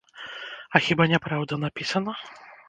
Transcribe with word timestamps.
А 0.75 0.81
хіба 0.85 1.07
няпраўда 1.11 1.61
напісана? 1.65 2.17